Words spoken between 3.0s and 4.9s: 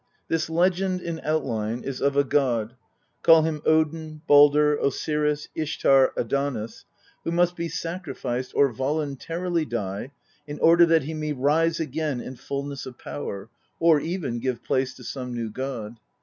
call him Odin, Baldr,